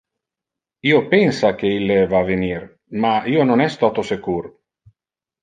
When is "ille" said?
1.81-1.97